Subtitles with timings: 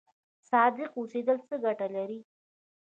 [0.49, 2.19] صادق اوسیدل څه ګټه لري؟